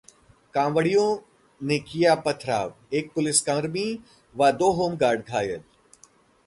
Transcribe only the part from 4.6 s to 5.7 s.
home guard घायल